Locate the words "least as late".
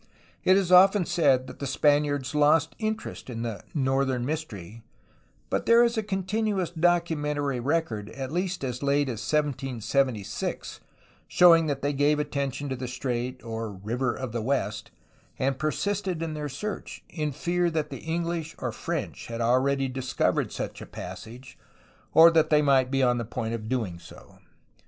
8.31-9.07